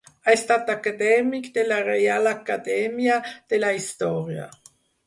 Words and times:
Ha 0.27 0.33
estat 0.35 0.71
acadèmic 0.73 1.51
de 1.59 1.67
la 1.69 1.77
Reial 1.89 2.33
Acadèmia 2.33 3.21
de 3.35 3.65
la 3.65 3.75
Història. 3.83 4.53